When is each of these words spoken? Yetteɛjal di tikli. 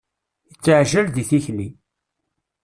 Yetteɛjal 0.51 1.07
di 1.09 1.23
tikli. 1.29 1.67